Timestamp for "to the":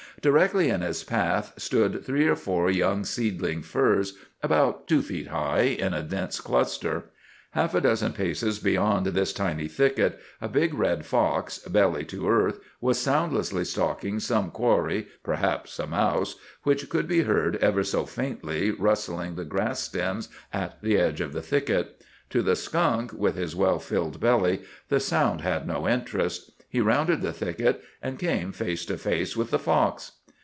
22.29-22.55